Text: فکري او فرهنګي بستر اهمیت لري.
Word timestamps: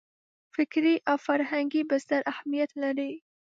فکري 0.55 0.95
او 1.09 1.17
فرهنګي 1.25 1.81
بستر 1.89 2.21
اهمیت 2.31 2.71
لري. 2.83 3.11